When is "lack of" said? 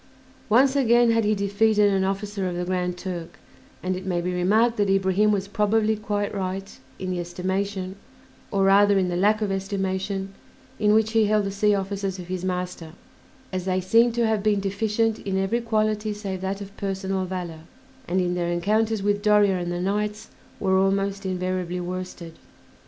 9.15-9.51